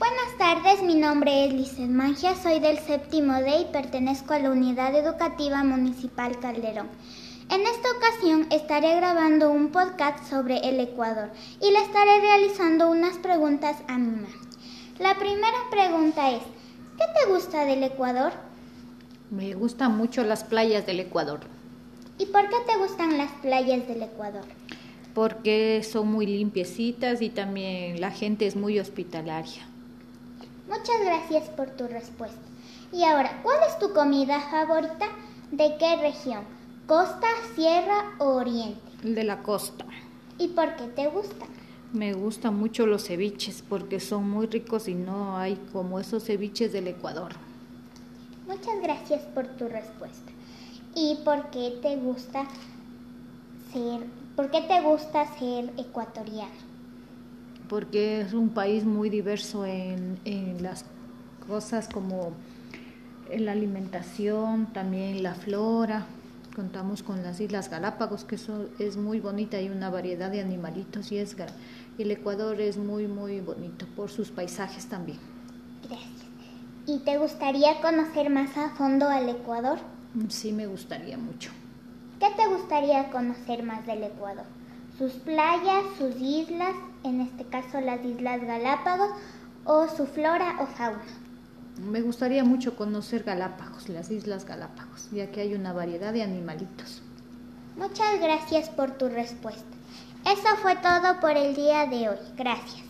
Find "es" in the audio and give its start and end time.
1.44-1.52, 16.30-16.44, 28.46-28.56, 33.66-33.76, 58.20-58.32, 68.80-68.96, 71.18-71.36, 72.60-72.76